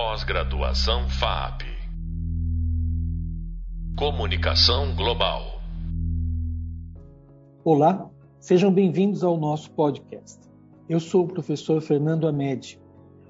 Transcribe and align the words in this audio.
Pós-graduação 0.00 1.08
FAP. 1.08 1.62
Comunicação 3.98 4.94
Global. 4.94 5.60
Olá, 7.64 8.08
sejam 8.38 8.72
bem-vindos 8.72 9.24
ao 9.24 9.36
nosso 9.36 9.72
podcast. 9.72 10.38
Eu 10.88 11.00
sou 11.00 11.24
o 11.24 11.26
professor 11.26 11.80
Fernando 11.80 12.28
Amedi. 12.28 12.80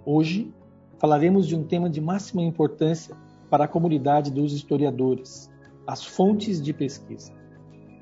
Hoje 0.05 0.53
falaremos 0.99 1.49
de 1.49 1.57
um 1.57 1.65
tema 1.65 1.89
de 1.89 2.03
máxima 2.03 2.43
importância 2.43 3.17
para 3.49 3.65
a 3.65 3.69
comunidade 3.69 4.31
dos 4.31 4.53
historiadores: 4.53 5.51
as 5.87 6.05
fontes 6.05 6.61
de 6.61 6.75
pesquisa. 6.75 7.33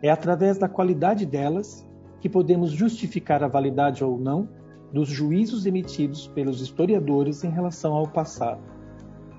É 0.02 0.10
através 0.10 0.58
da 0.58 0.68
qualidade 0.68 1.24
delas 1.24 1.86
que 2.20 2.28
podemos 2.28 2.72
justificar 2.72 3.44
a 3.44 3.48
validade 3.48 4.02
ou 4.02 4.18
não 4.18 4.48
dos 4.92 5.08
juízos 5.08 5.66
emitidos 5.66 6.26
pelos 6.28 6.60
historiadores 6.60 7.44
em 7.44 7.50
relação 7.50 7.94
ao 7.94 8.06
passado. 8.06 8.60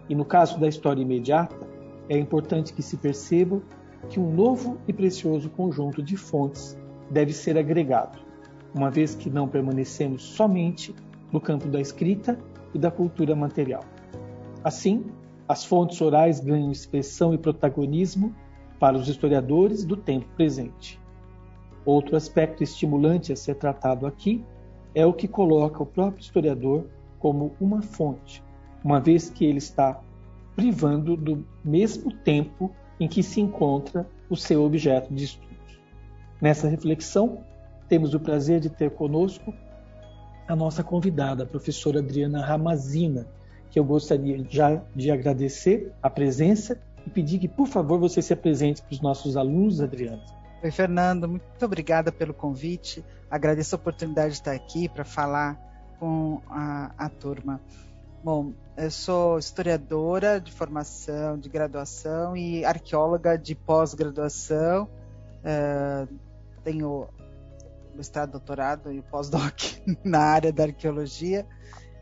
E 0.10 0.16
no 0.16 0.26
caso 0.26 0.60
da 0.60 0.68
história 0.68 1.02
imediata, 1.02 1.68
é 2.10 2.18
importante 2.18 2.74
que 2.74 2.82
se 2.82 2.98
perceba 2.98 3.62
que 4.10 4.20
um 4.20 4.34
novo 4.34 4.78
e 4.88 4.94
precioso 4.94 5.50
conjunto 5.50 6.02
de 6.02 6.16
fontes 6.16 6.78
deve 7.10 7.34
ser 7.34 7.58
agregado, 7.58 8.20
uma 8.74 8.90
vez 8.90 9.16
que 9.16 9.30
não 9.30 9.48
permanecemos 9.48 10.22
somente 10.24 10.94
no 11.32 11.42
campo 11.42 11.68
da 11.68 11.82
escrita 11.82 12.38
e 12.74 12.80
da 12.80 12.92
cultura 12.92 13.36
material. 13.36 13.84
Assim, 14.64 15.06
as 15.48 15.66
fontes 15.66 16.00
orais 16.02 16.40
ganham 16.40 16.72
expressão 16.72 17.34
e 17.34 17.38
protagonismo 17.38 18.36
para 18.80 18.98
os 18.98 19.08
historiadores 19.08 19.84
do 19.84 19.96
tempo 19.98 20.28
presente. 20.36 21.00
Outro 21.86 22.16
aspecto 22.16 22.64
estimulante 22.64 23.32
a 23.32 23.36
ser 23.36 23.56
tratado 23.56 24.06
aqui 24.06 24.44
é 24.98 25.06
o 25.06 25.14
que 25.14 25.28
coloca 25.28 25.84
o 25.84 25.86
próprio 25.86 26.24
historiador 26.24 26.88
como 27.20 27.56
uma 27.62 27.84
fonte, 27.84 28.44
uma 28.84 29.00
vez 29.00 29.30
que 29.30 29.46
ele 29.46 29.60
está 29.60 30.02
privando 30.56 31.16
do 31.16 31.46
mesmo 31.64 32.12
tempo 32.12 32.72
em 33.00 33.08
que 33.08 33.22
se 33.22 33.40
encontra 33.40 34.10
o 34.28 34.36
seu 34.36 34.64
objeto 34.64 35.14
de 35.14 35.26
estudo. 35.26 35.56
Nessa 36.42 36.68
reflexão, 36.68 37.44
temos 37.88 38.16
o 38.16 38.20
prazer 38.20 38.60
de 38.60 38.72
ter 38.72 38.90
conosco 38.90 39.54
a 40.48 40.56
nossa 40.56 40.84
convidada, 40.84 41.44
a 41.44 41.46
professora 41.46 42.00
Adriana 42.00 42.44
Ramazina, 42.44 43.28
que 43.70 43.78
eu 43.80 43.86
gostaria 43.86 44.44
já 44.50 44.82
de 44.96 45.12
agradecer 45.12 45.94
a 46.02 46.10
presença 46.10 46.82
e 47.06 47.10
pedir 47.12 47.38
que, 47.38 47.48
por 47.48 47.68
favor, 47.68 48.00
você 48.00 48.20
se 48.20 48.34
apresente 48.34 48.82
para 48.82 48.94
os 48.94 49.02
nossos 49.02 49.38
alunos, 49.38 49.80
Adriana. 49.80 50.37
Oi, 50.64 50.72
Fernando, 50.72 51.28
muito 51.28 51.64
obrigada 51.64 52.12
pelo 52.12 52.34
convite. 52.34 53.06
Agradeço 53.30 53.76
a 53.76 53.78
oportunidade 53.78 54.30
de 54.30 54.40
estar 54.40 54.54
aqui 54.54 54.90
para 54.90 55.06
falar 55.06 55.56
com 56.00 56.42
a, 56.50 56.92
a 56.98 57.08
turma. 57.10 57.62
Bom, 58.24 58.54
eu 58.76 58.90
sou 58.90 59.38
historiadora 59.38 60.42
de 60.42 60.52
formação, 60.52 61.38
de 61.38 61.48
graduação 61.48 62.36
e 62.36 62.66
arqueóloga 62.66 63.38
de 63.38 63.54
pós-graduação. 63.54 64.90
Uh, 65.44 66.12
tenho 66.64 67.08
mestrado, 67.96 68.32
doutorado 68.32 68.92
e 68.92 69.00
pós-doc 69.04 69.62
na 70.04 70.22
área 70.22 70.52
da 70.52 70.64
arqueologia. 70.64 71.46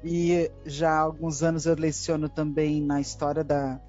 E 0.02 0.50
já 0.66 0.92
há 0.92 1.00
alguns 1.00 1.44
anos 1.44 1.66
eu 1.66 1.76
leciono 1.76 2.30
também 2.30 2.82
na 2.82 3.02
história 3.02 3.44
da, 3.44 3.82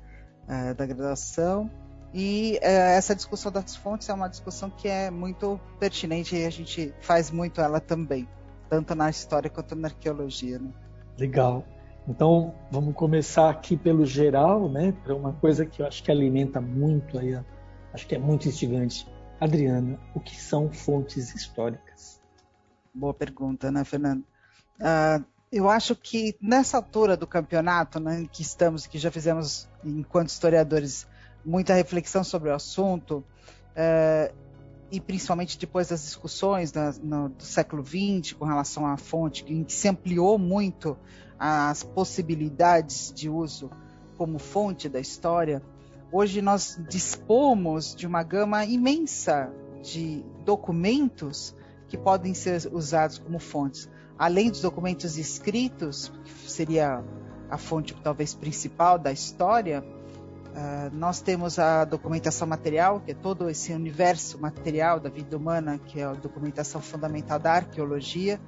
uh, 0.48 0.74
da 0.74 0.84
graduação. 0.86 1.70
E 2.18 2.58
uh, 2.62 2.66
essa 2.96 3.14
discussão 3.14 3.52
das 3.52 3.76
fontes 3.76 4.08
é 4.08 4.14
uma 4.14 4.26
discussão 4.26 4.70
que 4.70 4.88
é 4.88 5.10
muito 5.10 5.60
pertinente 5.78 6.34
e 6.34 6.46
a 6.46 6.50
gente 6.50 6.94
faz 6.98 7.30
muito 7.30 7.60
ela 7.60 7.78
também, 7.78 8.26
tanto 8.70 8.94
na 8.94 9.10
história 9.10 9.50
quanto 9.50 9.76
na 9.76 9.88
arqueologia. 9.88 10.58
Né? 10.58 10.70
Legal. 11.18 11.62
Então, 12.08 12.54
vamos 12.70 12.94
começar 12.94 13.50
aqui 13.50 13.76
pelo 13.76 14.06
geral, 14.06 14.66
né, 14.66 14.94
para 15.04 15.14
uma 15.14 15.34
coisa 15.34 15.66
que 15.66 15.82
eu 15.82 15.86
acho 15.86 16.02
que 16.02 16.10
alimenta 16.10 16.58
muito 16.58 17.18
aí, 17.18 17.38
acho 17.92 18.06
que 18.06 18.14
é 18.14 18.18
muito 18.18 18.48
instigante. 18.48 19.06
Adriana, 19.38 20.00
o 20.14 20.20
que 20.20 20.40
são 20.40 20.72
fontes 20.72 21.34
históricas? 21.34 22.18
Boa 22.94 23.12
pergunta, 23.12 23.70
né, 23.70 23.84
Fernando? 23.84 24.24
Uh, 24.80 25.22
eu 25.52 25.68
acho 25.68 25.94
que 25.94 26.34
nessa 26.40 26.78
altura 26.78 27.14
do 27.14 27.26
campeonato, 27.26 28.00
né, 28.00 28.26
que 28.32 28.40
estamos, 28.40 28.86
que 28.86 28.98
já 28.98 29.10
fizemos 29.10 29.68
enquanto 29.84 30.30
historiadores 30.30 31.06
muita 31.46 31.72
reflexão 31.74 32.24
sobre 32.24 32.50
o 32.50 32.54
assunto, 32.54 33.18
uh, 33.18 34.34
e 34.90 35.00
principalmente 35.00 35.58
depois 35.58 35.88
das 35.88 36.02
discussões 36.02 36.72
no, 37.02 37.28
do 37.28 37.42
século 37.42 37.84
XX 37.84 38.32
com 38.34 38.44
relação 38.44 38.86
à 38.86 38.96
fonte, 38.96 39.44
em 39.48 39.64
que 39.64 39.72
se 39.72 39.88
ampliou 39.88 40.38
muito 40.38 40.98
as 41.38 41.82
possibilidades 41.82 43.12
de 43.14 43.28
uso 43.28 43.70
como 44.16 44.38
fonte 44.38 44.88
da 44.88 44.98
história, 44.98 45.62
hoje 46.10 46.40
nós 46.40 46.80
dispomos 46.88 47.94
de 47.94 48.06
uma 48.06 48.22
gama 48.22 48.64
imensa 48.64 49.52
de 49.82 50.24
documentos 50.44 51.54
que 51.88 51.96
podem 51.96 52.34
ser 52.34 52.68
usados 52.72 53.18
como 53.18 53.38
fontes. 53.38 53.88
Além 54.18 54.50
dos 54.50 54.62
documentos 54.62 55.18
escritos, 55.18 56.10
que 56.24 56.50
seria 56.50 57.04
a 57.50 57.58
fonte 57.58 57.94
talvez 58.02 58.34
principal 58.34 58.98
da 58.98 59.12
história, 59.12 59.84
Uh, 60.56 60.88
nós 60.96 61.20
temos 61.20 61.58
a 61.58 61.84
documentação 61.84 62.48
material, 62.48 63.00
que 63.00 63.10
é 63.10 63.14
todo 63.14 63.50
esse 63.50 63.74
universo 63.74 64.40
material 64.40 64.98
da 64.98 65.10
vida 65.10 65.36
humana, 65.36 65.78
que 65.78 66.00
é 66.00 66.04
a 66.04 66.14
documentação 66.14 66.80
fundamental 66.80 67.38
da 67.38 67.52
arqueologia, 67.52 68.40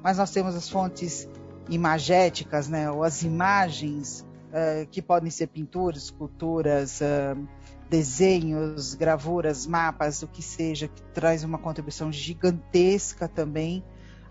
mas 0.00 0.16
nós 0.16 0.30
temos 0.30 0.54
as 0.54 0.68
fontes 0.68 1.28
imagéticas, 1.68 2.68
né, 2.68 2.88
ou 2.88 3.02
as 3.02 3.24
imagens 3.24 4.24
uh, 4.50 4.86
que 4.92 5.02
podem 5.02 5.28
ser 5.28 5.48
pinturas, 5.48 6.04
esculturas, 6.04 7.00
uh, 7.00 7.48
desenhos, 7.90 8.94
gravuras, 8.94 9.66
mapas, 9.66 10.22
o 10.22 10.28
que 10.28 10.44
seja, 10.44 10.86
que 10.86 11.02
traz 11.12 11.42
uma 11.42 11.58
contribuição 11.58 12.12
gigantesca 12.12 13.26
também, 13.26 13.84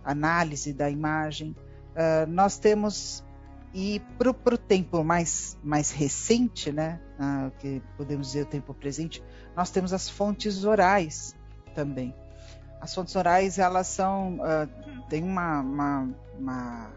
análise 0.05 0.71
da 0.71 0.89
imagem. 0.89 1.55
nós 2.27 2.59
temos 2.59 3.24
e 3.75 3.99
para 4.17 4.29
o 4.29 4.57
tempo 4.57 5.03
mais, 5.03 5.57
mais 5.61 5.91
recente, 5.91 6.71
né, 6.71 6.97
ah, 7.19 7.51
que 7.59 7.81
podemos 7.97 8.27
dizer 8.27 8.43
o 8.43 8.45
tempo 8.45 8.73
presente, 8.73 9.21
nós 9.53 9.69
temos 9.69 9.91
as 9.91 10.07
fontes 10.07 10.63
orais 10.63 11.35
também. 11.75 12.15
As 12.79 12.95
fontes 12.95 13.13
orais, 13.17 13.59
elas 13.59 13.87
são, 13.87 14.37
uh, 14.37 15.09
têm 15.09 15.23
uma, 15.23 15.59
uma, 15.59 16.09
uma, 16.39 16.91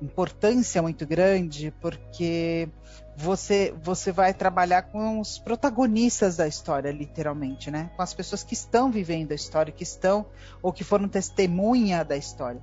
importância 0.00 0.80
muito 0.80 1.06
grande, 1.06 1.70
porque 1.82 2.66
você, 3.14 3.74
você 3.82 4.10
vai 4.10 4.32
trabalhar 4.32 4.82
com 4.84 5.20
os 5.20 5.38
protagonistas 5.38 6.36
da 6.36 6.48
história, 6.48 6.90
literalmente, 6.90 7.70
né? 7.70 7.90
Com 7.94 8.02
as 8.02 8.14
pessoas 8.14 8.42
que 8.42 8.54
estão 8.54 8.90
vivendo 8.90 9.32
a 9.32 9.34
história, 9.34 9.72
que 9.72 9.82
estão, 9.82 10.24
ou 10.62 10.72
que 10.72 10.82
foram 10.82 11.08
testemunha 11.08 12.02
da 12.04 12.16
história. 12.16 12.60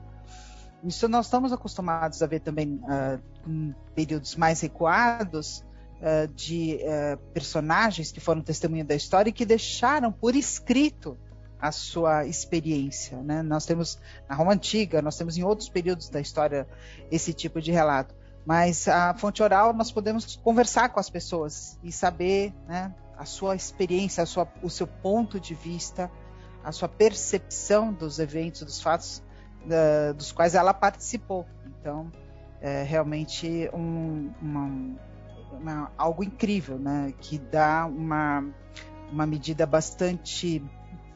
Isso 0.84 1.08
nós 1.08 1.26
estamos 1.26 1.52
acostumados 1.52 2.22
a 2.22 2.28
ver 2.28 2.40
também 2.40 2.82
uh, 2.84 3.22
em 3.48 3.76
períodos 3.94 4.36
mais 4.36 4.62
recuados 4.62 5.64
uh, 6.00 6.28
de 6.34 6.80
uh, 6.82 7.18
personagens 7.34 8.12
que 8.12 8.20
foram 8.20 8.42
testemunha 8.42 8.86
da 8.86 8.96
história 8.96 9.30
e 9.30 9.34
que 9.34 9.46
deixaram 9.46 10.12
por 10.12 10.36
escrito 10.36 11.18
a 11.60 11.72
sua 11.72 12.26
experiência. 12.26 13.18
Né? 13.22 13.42
Nós 13.44 13.66
temos 13.66 14.00
na 14.28 14.36
Roma 14.36 14.54
Antiga, 14.54 15.02
nós 15.02 15.18
temos 15.18 15.38
em 15.38 15.44
outros 15.44 15.68
períodos 15.68 16.10
da 16.10 16.22
história 16.22 16.68
esse 17.12 17.34
tipo 17.34 17.62
de 17.62 17.72
relato. 17.72 18.16
Mas 18.46 18.88
a 18.88 19.14
fonte 19.14 19.44
oral 19.44 19.74
nós 19.74 19.92
podemos 19.92 20.38
conversar 20.38 20.90
com 20.90 21.00
as 21.00 21.10
pessoas 21.10 21.78
e 21.84 21.92
saber 21.92 22.54
né, 22.68 22.96
a 23.18 23.26
sua 23.26 23.56
experiência, 23.56 24.24
a 24.24 24.26
sua, 24.26 24.48
o 24.64 24.70
seu 24.70 24.88
ponto 24.88 25.40
de 25.40 25.54
vista, 25.54 26.10
a 26.64 26.72
sua 26.72 26.88
percepção 26.88 27.92
dos 27.92 28.18
eventos, 28.18 28.64
dos 28.64 28.82
fatos 28.82 29.22
da, 29.66 30.14
dos 30.14 30.32
quais 30.32 30.56
ela 30.56 30.74
participou. 30.74 31.46
Então, 31.66 32.12
é 32.62 32.84
realmente 32.84 33.70
um, 33.74 34.32
uma, 34.42 34.98
uma, 35.52 35.92
algo 35.98 36.24
incrível, 36.24 36.78
né? 36.78 37.14
Que 37.20 37.38
dá 37.38 37.86
uma, 37.86 38.44
uma 39.12 39.26
medida 39.26 39.66
bastante 39.66 40.62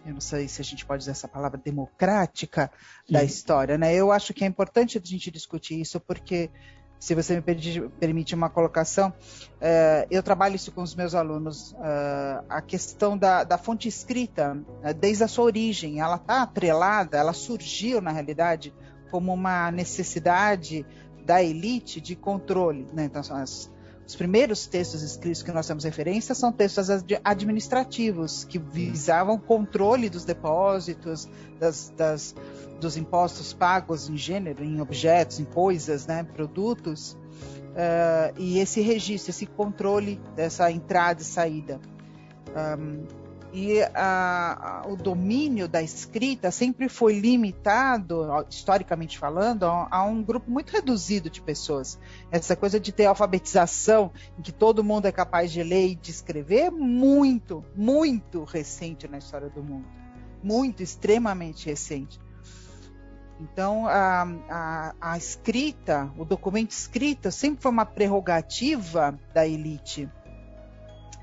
eu 0.05 0.13
não 0.13 0.21
sei 0.21 0.49
se 0.49 0.61
a 0.61 0.65
gente 0.65 0.85
pode 0.85 1.03
usar 1.03 1.11
essa 1.11 1.27
palavra 1.27 1.57
democrática 1.57 2.69
Sim. 3.05 3.13
da 3.13 3.23
história, 3.23 3.77
né? 3.77 3.95
Eu 3.95 4.11
acho 4.11 4.33
que 4.33 4.43
é 4.43 4.47
importante 4.47 4.97
a 4.97 5.01
gente 5.01 5.31
discutir 5.31 5.79
isso 5.79 5.99
porque 5.99 6.51
se 6.99 7.13
você 7.13 7.35
me 7.35 7.41
permite 7.99 8.33
uma 8.33 8.49
colocação, 8.49 9.09
uh, 9.09 10.07
eu 10.09 10.23
trabalho 10.23 10.55
isso 10.55 10.71
com 10.71 10.81
os 10.81 10.95
meus 10.95 11.13
alunos, 11.13 11.73
uh, 11.73 12.45
a 12.47 12.61
questão 12.61 13.17
da, 13.17 13.43
da 13.43 13.57
fonte 13.57 13.87
escrita, 13.87 14.57
uh, 14.83 14.93
desde 14.93 15.23
a 15.23 15.27
sua 15.27 15.45
origem, 15.45 15.99
ela 15.99 16.15
está 16.15 16.43
atrelada, 16.43 17.17
ela 17.17 17.33
surgiu, 17.33 18.01
na 18.01 18.11
realidade, 18.11 18.73
como 19.11 19.33
uma 19.33 19.69
necessidade 19.69 20.85
da 21.25 21.43
elite 21.43 21.99
de 21.99 22.15
controle. 22.15 22.87
Né? 22.93 23.05
Então, 23.05 23.21
as, 23.35 23.71
os 24.05 24.15
primeiros 24.15 24.67
textos 24.67 25.01
escritos 25.01 25.41
que 25.41 25.51
nós 25.51 25.65
temos 25.65 25.83
referência 25.83 26.35
são 26.35 26.51
textos 26.51 26.89
administrativos 27.23 28.43
que 28.43 28.59
visavam 28.59 29.37
controle 29.37 30.09
dos 30.09 30.25
depósitos, 30.25 31.29
das, 31.59 31.91
das, 31.95 32.35
dos 32.81 32.97
impostos 32.97 33.53
pagos 33.53 34.09
em 34.09 34.17
gênero, 34.17 34.63
em 34.63 34.81
objetos, 34.81 35.39
em 35.39 35.45
coisas, 35.45 36.05
né, 36.05 36.23
produtos. 36.23 37.13
uh, 37.13 38.33
e 38.37 38.59
esse 38.59 38.81
registro, 38.81 39.29
esse 39.29 39.45
controle 39.45 40.19
dessa 40.35 40.69
entrada 40.69 41.21
e 41.21 41.25
saída. 41.25 41.79
Um, 42.77 43.22
e 43.53 43.83
a, 43.93 44.81
a, 44.81 44.87
o 44.87 44.95
domínio 44.97 45.67
da 45.67 45.79
escrita 45.79 46.49
sempre 46.49 46.89
foi 46.89 47.19
limitado, 47.19 48.25
historicamente 48.49 49.19
falando, 49.19 49.65
a, 49.65 49.87
a, 49.91 50.03
um 50.03 50.23
grupo 50.23 50.49
muito 50.49 50.71
reduzido 50.71 51.29
de 51.29 51.39
pessoas. 51.39 51.99
Essa 52.31 52.55
coisa 52.55 52.79
de 52.79 52.91
ter 52.91 53.05
alfabetização, 53.05 54.11
em 54.39 54.41
que 54.41 54.51
todo 54.51 54.83
mundo 54.83 55.05
é 55.05 55.11
capaz 55.11 55.51
de 55.51 55.61
ler 55.61 55.89
e 55.89 55.95
de 55.95 56.09
escrever, 56.09 56.61
é 56.61 56.71
muito, 56.71 57.63
muito 57.75 58.43
recente 58.43 59.07
na 59.07 59.19
história 59.19 59.49
do 59.49 59.61
mundo. 59.61 59.85
Muito, 60.41 60.81
extremamente 60.81 61.67
recente. 61.67 62.19
Então, 63.39 63.85
a, 63.87 64.95
a, 64.99 65.17
escrita, 65.17 66.11
o 66.17 66.25
documento 66.25 66.71
escrito, 66.71 67.31
sempre 67.31 67.61
foi 67.61 67.71
uma 67.71 67.85
prerrogativa 67.85 69.17
da 69.31 69.47
elite 69.47 70.09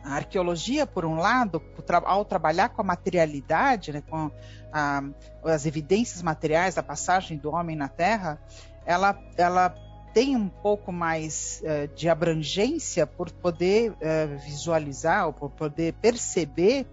a 0.03 0.15
arqueologia, 0.15 0.87
por 0.87 1.05
um 1.05 1.17
lado, 1.17 1.63
ao 2.05 2.25
trabalhar 2.25 2.71
com 2.71 2.81
a 2.81 2.85
materialidade, 2.85 3.93
né, 3.93 4.03
com 4.09 4.31
a, 4.73 5.03
as 5.45 5.67
evidências 5.67 6.23
materiais 6.23 6.75
da 6.75 6.83
passagem 6.83 7.37
do 7.37 7.51
homem 7.51 7.77
na 7.77 7.89
Terra, 7.89 8.41
ela, 8.87 9.19
ela 9.37 9.75
tem 10.13 10.37
um 10.37 10.49
pouco 10.49 10.91
mais 10.91 11.63
uh, 11.63 11.95
de 11.95 12.09
abrangência 12.09 13.07
por 13.07 13.31
poder 13.31 13.93
uh, 13.93 14.39
visualizar 14.45 15.27
ou 15.27 15.33
por 15.33 15.51
poder 15.51 15.93
perceber 15.95 16.87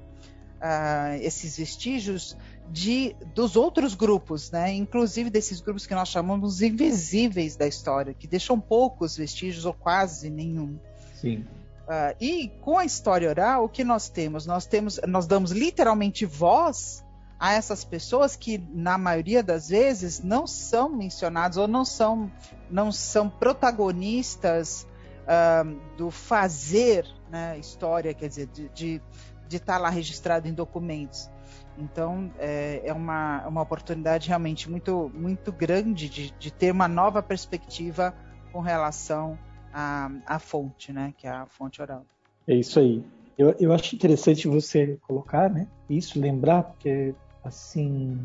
uh, 0.57 1.15
esses 1.21 1.57
vestígios 1.57 2.37
de, 2.69 3.15
dos 3.33 3.55
outros 3.55 3.95
grupos, 3.95 4.51
né? 4.51 4.73
inclusive 4.73 5.29
desses 5.29 5.61
grupos 5.61 5.87
que 5.87 5.95
nós 5.95 6.09
chamamos 6.09 6.61
invisíveis 6.61 7.55
da 7.55 7.65
história, 7.67 8.13
que 8.13 8.27
deixam 8.27 8.59
poucos 8.59 9.15
vestígios 9.15 9.65
ou 9.65 9.73
quase 9.73 10.29
nenhum. 10.29 10.77
Sim. 11.15 11.45
Uh, 11.87 12.13
e 12.19 12.49
com 12.59 12.77
a 12.77 12.83
história 12.83 13.29
oral, 13.29 13.63
o 13.63 13.69
que 13.69 13.81
nós 13.81 14.09
temos? 14.09 14.45
Nós 14.45 14.65
temos, 14.65 14.99
nós 15.07 15.25
damos 15.25 15.51
literalmente 15.51 16.25
voz 16.25 17.01
a 17.39 17.53
essas 17.53 17.85
pessoas 17.85 18.35
que, 18.35 18.57
na 18.57 18.97
maioria 18.97 19.41
das 19.41 19.69
vezes, 19.69 20.21
não 20.21 20.45
são 20.45 20.89
mencionadas 20.89 21.55
ou 21.55 21.65
não 21.65 21.85
são, 21.85 22.29
não 22.69 22.91
são 22.91 23.29
protagonistas 23.29 24.85
uh, 25.23 25.79
do 25.95 26.11
fazer 26.11 27.07
né, 27.29 27.57
história, 27.57 28.13
quer 28.13 28.27
dizer, 28.27 28.47
de 28.47 28.65
estar 28.65 28.73
de, 28.75 29.01
de 29.47 29.59
tá 29.59 29.77
lá 29.77 29.89
registrado 29.89 30.45
em 30.45 30.53
documentos. 30.53 31.29
Então, 31.77 32.29
é, 32.37 32.81
é 32.83 32.91
uma, 32.91 33.47
uma 33.47 33.61
oportunidade 33.61 34.27
realmente 34.27 34.69
muito, 34.69 35.09
muito 35.13 35.53
grande 35.53 36.09
de, 36.09 36.31
de 36.31 36.51
ter 36.51 36.71
uma 36.71 36.87
nova 36.87 37.23
perspectiva 37.23 38.13
com 38.51 38.59
relação 38.59 39.39
a, 39.73 40.11
a 40.25 40.39
fonte, 40.39 40.91
né? 40.91 41.13
Que 41.17 41.27
é 41.27 41.31
a 41.31 41.45
fonte 41.45 41.81
oral. 41.81 42.05
É 42.47 42.55
isso 42.55 42.79
aí. 42.79 43.03
Eu, 43.37 43.55
eu 43.59 43.71
acho 43.71 43.95
interessante 43.95 44.47
você 44.47 44.97
colocar, 45.07 45.49
né? 45.49 45.67
Isso, 45.89 46.19
lembrar, 46.19 46.63
porque, 46.63 47.13
assim, 47.43 48.19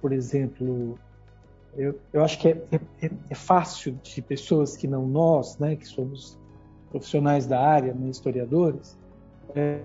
por 0.00 0.12
exemplo, 0.12 0.98
eu, 1.76 1.98
eu 2.12 2.24
acho 2.24 2.38
que 2.38 2.48
é, 2.48 2.62
é, 3.00 3.10
é, 3.30 3.34
fácil 3.34 3.98
de 4.02 4.20
pessoas 4.20 4.76
que 4.76 4.88
não 4.88 5.06
nós, 5.06 5.56
né, 5.58 5.76
que 5.76 5.86
somos 5.86 6.38
profissionais 6.90 7.46
da 7.46 7.60
área, 7.60 7.94
né, 7.94 8.08
historiadores, 8.10 8.98
é, 9.54 9.80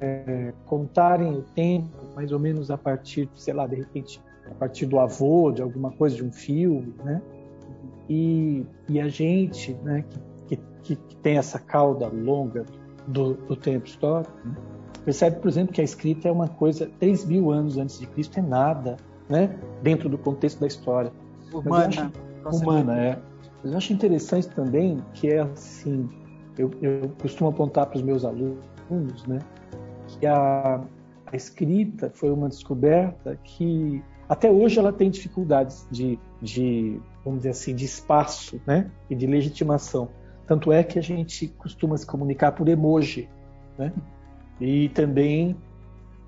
é, 0.00 0.52
contarem 0.66 1.32
o 1.32 1.42
tempo 1.42 1.88
mais 2.14 2.32
ou 2.32 2.38
menos 2.38 2.70
a 2.70 2.78
partir, 2.78 3.28
sei 3.36 3.54
lá, 3.54 3.66
de 3.66 3.76
repente, 3.76 4.20
a 4.50 4.54
partir 4.54 4.86
do 4.86 4.98
avô, 4.98 5.52
de 5.52 5.62
alguma 5.62 5.92
coisa, 5.92 6.16
de 6.16 6.24
um 6.24 6.32
filme, 6.32 6.94
né? 7.04 7.22
E, 8.08 8.64
e 8.88 9.00
a 9.00 9.08
gente, 9.08 9.74
né, 9.84 10.04
que 10.08 10.18
que, 10.82 10.96
que 10.96 11.16
tem 11.16 11.38
essa 11.38 11.58
cauda 11.58 12.08
longa 12.08 12.64
do, 13.06 13.34
do 13.34 13.56
tempo 13.56 13.86
histórico, 13.86 14.32
né? 14.44 14.54
percebe, 15.04 15.40
por 15.40 15.48
exemplo, 15.48 15.72
que 15.72 15.80
a 15.80 15.84
escrita 15.84 16.28
é 16.28 16.32
uma 16.32 16.48
coisa 16.48 16.90
3 16.98 17.24
mil 17.24 17.50
anos 17.50 17.78
antes 17.78 17.98
de 17.98 18.06
Cristo, 18.06 18.38
é 18.38 18.42
nada, 18.42 18.96
né? 19.28 19.58
dentro 19.82 20.08
do 20.08 20.18
contexto 20.18 20.60
da 20.60 20.66
história. 20.66 21.12
Humana. 21.52 21.86
Acho, 21.86 22.10
humana, 22.56 23.00
é. 23.00 23.18
Mas 23.62 23.72
eu 23.72 23.78
acho 23.78 23.92
interessante 23.92 24.48
também 24.48 25.02
que 25.14 25.28
é 25.28 25.40
assim, 25.40 26.08
eu, 26.56 26.70
eu 26.80 27.10
costumo 27.20 27.50
apontar 27.50 27.86
para 27.86 27.96
os 27.96 28.02
meus 28.02 28.24
alunos, 28.24 29.26
né, 29.26 29.38
que 30.06 30.26
a, 30.26 30.80
a 31.26 31.36
escrita 31.36 32.10
foi 32.10 32.30
uma 32.30 32.48
descoberta 32.48 33.36
que 33.42 34.02
até 34.28 34.50
hoje 34.50 34.78
ela 34.78 34.92
tem 34.92 35.10
dificuldades 35.10 35.86
de, 35.90 36.18
de 36.40 37.00
vamos 37.24 37.40
dizer 37.40 37.50
assim, 37.50 37.74
de 37.74 37.84
espaço, 37.84 38.60
né, 38.66 38.90
e 39.08 39.14
de 39.14 39.26
legitimação. 39.26 40.08
Tanto 40.48 40.72
é 40.72 40.82
que 40.82 40.98
a 40.98 41.02
gente 41.02 41.46
costuma 41.46 41.96
se 41.98 42.06
comunicar 42.06 42.52
por 42.52 42.66
emoji, 42.68 43.28
né? 43.76 43.92
E 44.58 44.88
também, 44.88 45.54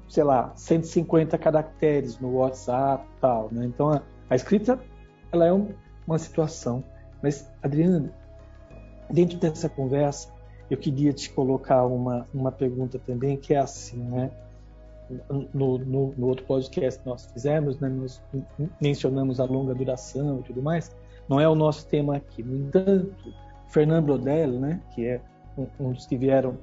sei 0.09 0.23
lá, 0.23 0.53
150 0.55 1.39
caracteres 1.39 2.21
no 2.21 2.37
WhatsApp 2.37 3.05
tal, 3.19 3.49
né? 3.51 3.65
Então 3.65 3.89
a, 3.89 4.03
a 4.29 4.37
escrita 4.37 4.79
ela 5.33 5.47
é 5.47 5.53
um, 5.53 5.71
uma 6.07 6.19
situação. 6.19 6.85
Mas, 7.23 7.51
Adriana, 7.63 8.13
dentro 9.11 9.39
dessa 9.39 9.71
conversa, 9.71 10.29
eu 10.71 10.77
queria 10.77 11.15
te 11.15 11.31
colocar 11.31 11.85
uma, 11.87 12.29
uma 12.33 12.53
pergunta 12.53 12.99
também, 12.99 13.39
que 13.39 13.55
é 13.55 13.59
assim, 13.59 14.03
né? 14.03 14.31
No, 15.53 15.79
no, 15.79 16.15
no, 16.17 16.27
outro 16.29 16.45
podcast 16.45 17.01
que 17.01 17.09
nós 17.09 17.27
fizemos, 17.33 17.81
né, 17.81 17.89
nós 17.89 18.23
mencionamos 18.81 19.41
a 19.41 19.45
longa 19.45 19.75
duração 19.75 20.39
e 20.39 20.43
tudo 20.45 20.63
mais. 20.63 20.95
Não 21.29 21.41
é 21.41 21.49
o 21.49 21.55
nosso 21.57 21.85
tema 21.89 22.17
aqui. 22.17 22.45
No 22.45 22.57
entanto, 22.57 23.35
Fernand 23.71 24.03
Braudel, 24.03 24.53
né, 24.53 24.81
que 24.95 25.07
é 25.07 25.21
um, 25.57 25.67
um, 25.79 25.93
dos 25.93 26.07
que 26.07 26.17
vieram 26.17 26.59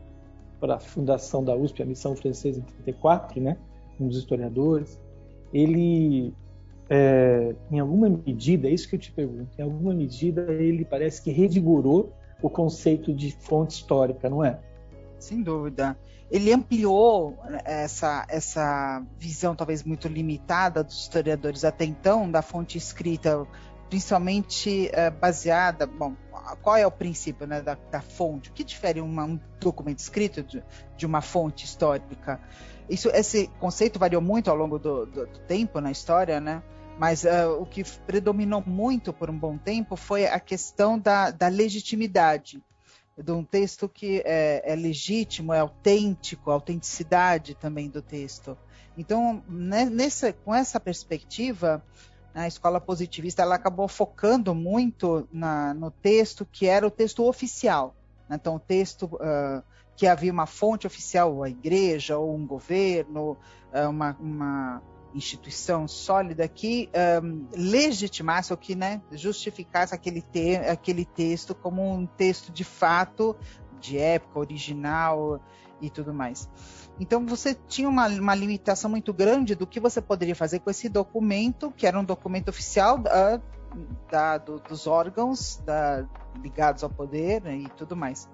para 0.59 0.75
a 0.75 0.79
fundação 0.79 1.43
da 1.43 1.55
USP, 1.55 1.81
a 1.81 1.85
missão 1.85 2.15
francesa 2.15 2.59
em 2.59 2.63
34, 2.63 3.41
né, 3.41 3.57
um 3.99 4.07
dos 4.07 4.17
historiadores, 4.17 4.99
ele, 5.53 6.33
é, 6.89 7.55
em 7.71 7.79
alguma 7.79 8.09
medida, 8.09 8.67
é 8.67 8.71
isso 8.71 8.87
que 8.89 8.95
eu 8.95 8.99
te 8.99 9.11
pergunto, 9.11 9.49
em 9.57 9.61
alguma 9.61 9.93
medida 9.93 10.51
ele 10.51 10.83
parece 10.83 11.21
que 11.21 11.31
revigorou 11.31 12.11
o 12.41 12.49
conceito 12.49 13.13
de 13.13 13.31
fonte 13.31 13.75
histórica, 13.75 14.29
não 14.29 14.43
é? 14.43 14.59
Sem 15.17 15.41
dúvida. 15.41 15.97
Ele 16.29 16.53
ampliou 16.53 17.37
essa, 17.63 18.25
essa 18.29 19.01
visão 19.17 19.55
talvez 19.55 19.83
muito 19.83 20.07
limitada 20.07 20.83
dos 20.83 21.01
historiadores 21.01 21.63
até 21.63 21.85
então 21.85 22.29
da 22.29 22.41
fonte 22.41 22.77
escrita, 22.77 23.47
principalmente 23.89 24.89
é, 24.91 25.09
baseada, 25.09 25.87
bom, 25.87 26.13
qual 26.55 26.77
é 26.77 26.85
o 26.85 26.91
princípio 26.91 27.45
né, 27.45 27.61
da, 27.61 27.75
da, 27.91 28.01
fonte? 28.01 28.49
O 28.49 28.53
que 28.53 28.63
difere 28.63 29.01
uma, 29.01 29.25
um 29.25 29.39
documento 29.59 29.99
escrito 29.99 30.43
de, 30.43 30.63
de, 30.95 31.05
uma 31.05 31.21
fonte 31.21 31.65
histórica? 31.65 32.39
Isso, 32.89 33.09
esse 33.09 33.47
conceito 33.59 33.99
variou 33.99 34.21
muito 34.21 34.49
ao 34.49 34.55
longo 34.55 34.79
do, 34.79 35.05
do, 35.05 35.25
do 35.27 35.39
tempo 35.39 35.81
na 35.81 35.91
história, 35.91 36.39
né? 36.39 36.63
Mas 36.97 37.23
uh, 37.23 37.59
o 37.59 37.65
que 37.65 37.83
predominou 37.83 38.63
muito 38.65 39.13
por 39.13 39.29
um 39.29 39.37
bom 39.37 39.57
tempo 39.57 39.95
foi 39.95 40.25
a 40.25 40.39
questão 40.39 40.97
da, 40.97 41.29
da 41.29 41.47
legitimidade 41.47 42.63
de 43.17 43.31
um 43.31 43.43
texto 43.43 43.89
que 43.89 44.21
é, 44.25 44.61
é, 44.65 44.75
legítimo, 44.75 45.53
é 45.53 45.59
autêntico, 45.59 46.51
a 46.51 46.53
autenticidade 46.53 47.55
também 47.55 47.89
do 47.89 48.01
texto. 48.01 48.57
Então, 48.97 49.43
né, 49.47 49.85
nessa, 49.85 50.33
com 50.33 50.53
essa 50.53 50.79
perspectiva, 50.79 51.83
a 52.37 52.47
escola 52.47 52.79
positivista 52.79 53.41
ela 53.41 53.55
acabou 53.55 53.87
focando 53.87 54.53
muito 54.53 55.27
na, 55.31 55.73
no 55.73 55.89
texto 55.89 56.45
que 56.45 56.67
era 56.67 56.85
o 56.85 56.91
texto 56.91 57.25
oficial. 57.25 57.95
Né? 58.29 58.37
Então, 58.39 58.55
o 58.55 58.59
texto 58.59 59.05
uh, 59.05 59.63
que 59.95 60.05
havia 60.05 60.31
uma 60.31 60.45
fonte 60.45 60.85
oficial, 60.85 61.43
a 61.43 61.49
igreja 61.49 62.17
ou 62.17 62.35
um 62.35 62.45
governo, 62.45 63.31
uh, 63.73 63.89
uma, 63.89 64.15
uma, 64.19 64.81
instituição 65.15 65.87
sólida 65.87 66.47
que 66.47 66.89
um, 67.23 67.47
legitimasse 67.51 68.53
ou 68.53 68.57
que 68.57 68.75
né, 68.75 69.01
justificasse 69.11 69.95
aquele, 69.95 70.21
te 70.21 70.57
aquele 70.57 71.05
texto 71.05 71.55
como 71.55 71.81
um 71.91 72.05
texto 72.05 72.51
de 72.51 72.63
fato, 72.63 73.35
de 73.79 73.97
época, 73.97 74.37
original 74.37 75.41
e 75.81 75.89
tudo 75.89 76.13
mais. 76.13 76.47
Então 76.99 77.25
você 77.25 77.55
tinha 77.67 77.87
uma, 77.87 78.07
uma, 78.07 78.33
limitação 78.33 78.89
muito 78.89 79.13
grande 79.13 79.53
do 79.55 79.67
que 79.67 79.79
você 79.79 80.01
poderia 80.01 80.35
fazer 80.35 80.59
com 80.59 80.69
esse 80.69 80.89
documento, 80.89 81.71
que 81.71 81.85
era 81.85 81.99
um 81.99 82.03
documento 82.03 82.49
oficial 82.49 82.97
da, 82.97 83.39
da, 84.09 84.37
do, 84.37 84.59
dos 84.59 84.87
órgãos 84.87 85.61
da, 85.65 86.05
ligados 86.41 86.83
ao 86.83 86.89
poder 86.89 87.41
né, 87.43 87.57
e 87.57 87.69
tudo 87.69 87.95
mais. 87.95 88.27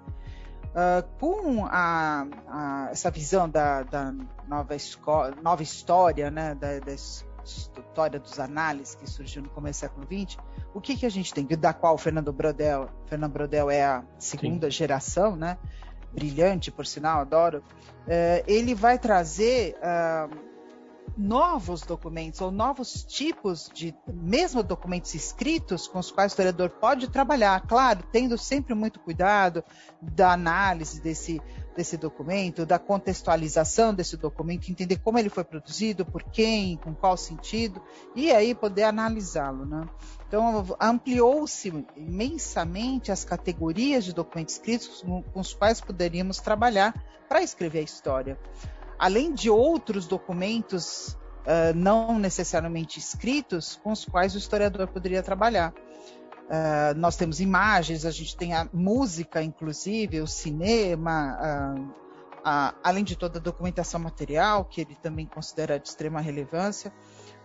Uh, 0.70 1.06
com 1.20 1.66
a, 1.66 2.26
a, 2.48 2.88
essa 2.90 3.10
visão 3.10 3.48
da, 3.48 3.84
da 3.84 4.12
nova, 4.48 4.74
nova, 5.40 5.62
história, 5.62 6.30
né, 6.30 6.54
da, 6.54 6.80
da, 6.80 6.92
história 7.44 8.18
dos 8.18 8.40
análises 8.40 8.94
que 8.94 9.08
surgiu 9.08 9.42
no 9.42 9.50
começo 9.50 9.78
do 9.78 9.80
século 9.82 10.06
XX, 10.06 10.38
o 10.72 10.80
que, 10.80 10.96
que 10.96 11.06
a 11.06 11.10
gente 11.10 11.32
tem? 11.32 11.46
Da 11.46 11.72
qual 11.72 11.94
o 11.94 11.98
Fernando 11.98 12.32
Brodel, 12.32 12.88
Fernando 13.06 13.32
Brodel 13.32 13.70
é 13.70 13.84
a 13.84 14.02
segunda 14.18 14.66
Sim. 14.66 14.72
geração, 14.72 15.36
né? 15.36 15.58
Brilhante, 16.14 16.70
por 16.70 16.86
sinal, 16.86 17.20
adoro, 17.20 17.62
é, 18.06 18.44
ele 18.46 18.74
vai 18.74 18.98
trazer 18.98 19.76
uh, 19.76 20.53
novos 21.16 21.82
documentos 21.82 22.40
ou 22.40 22.50
novos 22.50 23.04
tipos 23.04 23.70
de, 23.72 23.94
mesmo 24.06 24.62
documentos 24.62 25.14
escritos, 25.14 25.86
com 25.86 25.98
os 25.98 26.10
quais 26.10 26.32
o 26.32 26.34
historiador 26.34 26.70
pode 26.70 27.08
trabalhar, 27.08 27.60
claro, 27.66 28.04
tendo 28.10 28.36
sempre 28.36 28.74
muito 28.74 28.98
cuidado 28.98 29.62
da 30.00 30.32
análise 30.32 31.00
desse, 31.00 31.40
desse 31.76 31.96
documento, 31.96 32.66
da 32.66 32.78
contextualização 32.78 33.94
desse 33.94 34.16
documento, 34.16 34.70
entender 34.70 34.98
como 34.98 35.18
ele 35.18 35.28
foi 35.28 35.44
produzido, 35.44 36.04
por 36.04 36.22
quem, 36.24 36.76
com 36.78 36.94
qual 36.94 37.16
sentido, 37.16 37.80
e 38.14 38.32
aí 38.32 38.54
poder 38.54 38.84
analisá-lo. 38.84 39.64
Né? 39.64 39.88
Então, 40.26 40.64
ampliou-se 40.80 41.86
imensamente 41.96 43.12
as 43.12 43.24
categorias 43.24 44.04
de 44.04 44.12
documentos 44.12 44.54
escritos 44.54 45.04
com 45.32 45.40
os 45.40 45.54
quais 45.54 45.80
poderíamos 45.80 46.38
trabalhar 46.38 46.94
para 47.28 47.42
escrever 47.42 47.80
a 47.80 47.82
história 47.82 48.38
além 48.98 49.32
de 49.32 49.50
outros 49.50 50.06
documentos 50.06 51.16
uh, 51.44 51.74
não 51.74 52.18
necessariamente 52.18 52.98
escritos 52.98 53.78
com 53.82 53.92
os 53.92 54.04
quais 54.04 54.34
o 54.34 54.38
historiador 54.38 54.88
poderia 54.88 55.22
trabalhar. 55.22 55.72
Uh, 55.72 56.94
nós 56.96 57.16
temos 57.16 57.40
imagens, 57.40 58.04
a 58.04 58.10
gente 58.10 58.36
tem 58.36 58.52
a 58.52 58.68
música, 58.72 59.42
inclusive, 59.42 60.20
o 60.20 60.26
cinema, 60.26 61.38
uh, 61.40 62.74
além 62.82 63.02
de 63.02 63.16
toda 63.16 63.38
a 63.38 63.42
documentação 63.42 63.98
material, 64.00 64.64
que 64.64 64.80
ele 64.80 64.94
também 64.96 65.26
considera 65.26 65.78
de 65.78 65.88
extrema 65.88 66.20
relevância. 66.20 66.92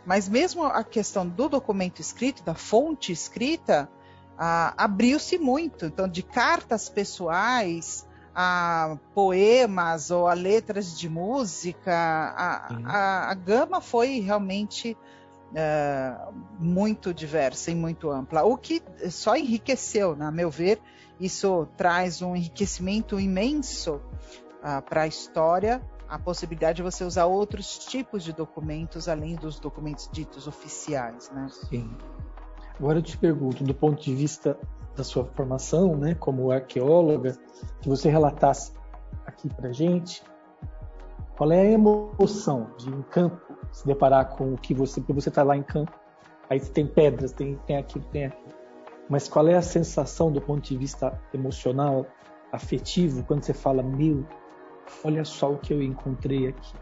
Mas 0.05 0.27
mesmo 0.27 0.63
a 0.65 0.83
questão 0.83 1.27
do 1.27 1.47
documento 1.47 1.99
escrito, 2.01 2.43
da 2.43 2.55
fonte 2.55 3.11
escrita, 3.11 3.89
abriu-se 4.37 5.37
muito. 5.37 5.85
Então, 5.85 6.07
de 6.07 6.23
cartas 6.23 6.89
pessoais 6.89 8.07
a 8.41 8.98
poemas 9.13 10.12
ou 10.12 10.25
a 10.25 10.34
letras 10.34 10.98
de 10.98 11.10
música, 11.10 11.91
a, 11.93 12.74
a, 12.86 13.31
a 13.31 13.34
gama 13.34 13.81
foi 13.81 14.22
realmente 14.22 14.96
uh, 15.51 16.34
muito 16.58 17.13
diversa 17.13 17.69
e 17.69 17.75
muito 17.75 18.10
ampla, 18.10 18.43
o 18.43 18.55
que 18.55 18.81
só 19.10 19.36
enriqueceu, 19.36 20.15
né? 20.15 20.25
a 20.25 20.31
meu 20.31 20.50
ver, 20.50 20.79
isso 21.19 21.67
traz 21.75 22.22
um 22.22 22.34
enriquecimento 22.34 23.19
imenso 23.19 23.96
uh, 23.96 24.81
para 24.89 25.01
a 25.01 25.08
história, 25.08 25.81
a 26.08 26.17
possibilidade 26.17 26.77
de 26.77 26.84
você 26.84 27.03
usar 27.03 27.25
outros 27.25 27.77
tipos 27.77 28.24
de 28.24 28.31
documentos 28.31 29.10
além 29.10 29.36
dos 29.36 29.60
documentos 29.60 30.10
ditos 30.13 30.48
oficiais. 30.48 31.29
Né? 31.31 31.50
Sim. 31.67 31.91
Agora 32.79 33.00
eu 33.00 33.03
te 33.03 33.17
pergunto, 33.17 33.65
do 33.65 33.74
ponto 33.74 34.01
de 34.01 34.15
vista 34.15 34.58
da 34.96 35.03
sua 35.03 35.25
formação, 35.25 35.96
né, 35.96 36.15
como 36.15 36.51
arqueóloga, 36.51 37.38
que 37.81 37.88
você 37.88 38.10
relatasse 38.10 38.74
aqui 39.25 39.48
para 39.53 39.72
gente 39.72 40.24
qual 41.39 41.53
é 41.53 41.62
a 41.62 41.72
emoção 41.72 42.72
de 42.77 42.89
em 42.89 43.01
campo 43.03 43.39
se 43.72 43.88
deparar 43.88 44.36
com 44.36 44.53
o 44.53 44.58
que 44.58 44.74
você, 44.74 45.00
porque 45.00 45.13
você 45.13 45.29
está 45.29 45.41
lá 45.41 45.55
em 45.55 45.63
campo, 45.63 45.98
aí 46.50 46.60
tem 46.60 46.86
pedras, 46.86 47.31
tem, 47.31 47.55
tem 47.65 47.77
aquilo, 47.77 48.03
tem 48.12 48.25
aquilo. 48.25 48.53
Mas 49.08 49.29
qual 49.29 49.48
é 49.48 49.55
a 49.55 49.62
sensação 49.62 50.31
do 50.34 50.41
ponto 50.41 50.62
de 50.62 50.77
vista 50.77 51.17
emocional, 51.34 52.05
afetivo, 52.51 53.24
quando 53.24 53.43
você 53.43 53.53
fala, 53.53 53.81
meu, 53.81 54.25
olha 55.01 55.24
só 55.24 55.50
o 55.50 55.58
que 55.58 55.74
eu 55.74 55.81
encontrei 55.81 56.50
aqui? 56.50 56.74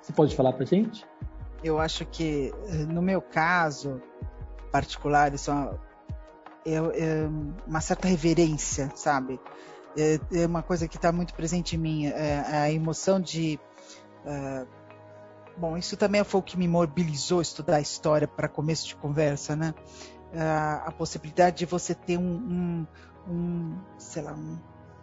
Você 0.00 0.12
pode 0.12 0.36
falar 0.36 0.52
para 0.52 0.64
gente? 0.64 1.04
Eu 1.64 1.80
acho 1.80 2.06
que, 2.06 2.52
no 2.88 3.02
meu 3.02 3.20
caso 3.20 4.00
particular, 4.70 5.34
isso 5.34 5.50
é 5.50 5.54
uma 5.54 5.80
é, 6.74 6.76
é 6.76 7.28
uma 7.66 7.80
certa 7.80 8.08
reverência, 8.08 8.90
sabe? 8.94 9.40
É, 9.96 10.20
é 10.32 10.46
uma 10.46 10.62
coisa 10.62 10.86
que 10.86 10.96
está 10.96 11.10
muito 11.10 11.34
presente 11.34 11.76
em 11.76 11.78
mim, 11.78 12.06
é, 12.06 12.40
a 12.46 12.70
emoção 12.70 13.20
de 13.20 13.58
uh, 14.24 14.66
bom, 15.58 15.76
isso 15.76 15.96
também 15.96 16.22
foi 16.24 16.40
o 16.40 16.42
que 16.42 16.56
me 16.56 16.68
mobilizou 16.68 17.42
estudar 17.42 17.80
história 17.80 18.28
para 18.28 18.48
começo 18.48 18.86
de 18.86 18.96
conversa, 18.96 19.56
né? 19.56 19.74
A 20.86 20.92
possibilidade 20.92 21.58
de 21.58 21.66
você 21.66 21.94
ter 21.94 22.18
um, 22.18 22.22
um, 22.22 22.86
um 23.32 23.78
sei 23.96 24.22
lá, 24.22 24.34
um, 24.34 24.58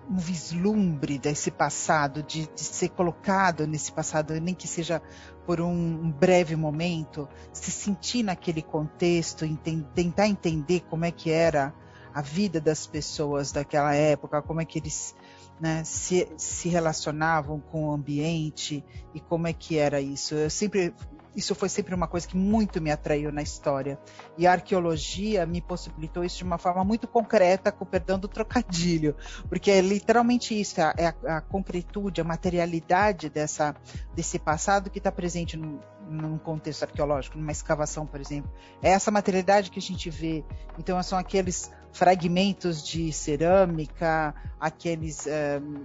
um 0.10 0.18
vislumbre 0.18 1.18
desse 1.18 1.50
passado, 1.50 2.22
de, 2.22 2.48
de, 2.48 2.62
ser 2.62 2.90
colocado 2.90 3.66
nesse 3.66 3.92
passado, 3.92 4.40
nem 4.40 4.54
que 4.54 4.68
seja 4.68 5.02
por 5.46 5.62
um, 5.62 6.12
breve 6.12 6.56
momento, 6.56 7.28
se 7.54 7.72
sentir 7.72 8.24
naquele 8.24 8.62
contexto, 8.62 9.46
ent 9.46 9.60
tentar 9.94 10.28
entender 10.28 10.82
como 10.90 11.06
é 11.06 11.12
que 11.12 11.30
era 11.30 11.74
a 12.14 12.22
vida 12.22 12.60
das 12.62 12.88
pessoas 12.88 13.52
daquela 13.52 13.94
época, 13.94 14.42
como 14.42 14.62
é 14.62 14.66
que 14.66 14.80
eles 14.80 15.16
né, 15.60 15.84
se, 15.84 16.28
se 16.38 16.70
relacionavam 16.70 17.60
com 17.60 17.88
o 17.88 17.92
ambiente 17.92 18.84
e 19.14 19.20
como 19.20 19.48
é 19.48 19.54
que 19.54 19.78
era 19.78 20.02
isso. 20.02 20.34
Eu 20.36 20.50
sempre 20.50 20.94
isso 21.36 21.54
foi 21.54 21.70
sempre 21.70 21.94
uma 21.94 22.08
coisa 22.08 22.28
que 22.28 22.38
muito 22.38 22.82
me 22.82 22.92
atraiu 22.92 23.32
na 23.32 23.42
história. 23.42 24.00
E 24.38 24.48
a 24.48 24.52
arqueologia 24.52 25.46
me 25.46 25.62
possibilitou 25.62 26.24
isso 26.24 26.38
de 26.38 26.44
uma 26.44 26.58
forma 26.58 26.84
muito 26.84 27.08
concreta, 27.08 27.72
com 27.72 27.86
perdão 27.86 28.18
do 28.18 28.28
trocadilho, 28.28 29.16
porque 29.50 29.72
é 29.72 29.82
literalmente 29.82 30.60
isso, 30.60 30.80
é 30.80 30.84
a, 30.84 31.16
é 31.24 31.32
a 31.32 31.42
concretude, 31.42 32.22
a 32.22 32.24
materialidade 32.24 33.30
dessa, 33.30 33.76
desse 34.16 34.40
passado 34.40 34.90
que 34.90 34.98
está 34.98 35.12
presente 35.12 35.58
no, 35.58 35.80
num 36.08 36.38
contexto 36.38 36.84
arqueológico, 36.84 37.38
numa 37.38 37.52
escavação, 37.52 38.06
por 38.06 38.20
exemplo. 38.20 38.52
É 38.82 38.92
essa 38.92 39.12
materialidade 39.12 39.72
que 39.72 39.80
a 39.80 39.82
gente 39.82 40.10
vê. 40.10 40.44
Então, 40.78 41.02
são 41.04 41.18
aqueles 41.18 41.72
fragmentos 41.92 42.86
de 42.86 43.12
cerâmica, 43.14 44.36
aqueles 44.60 45.26